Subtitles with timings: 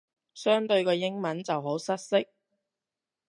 [0.33, 2.25] 相對個英文就好失色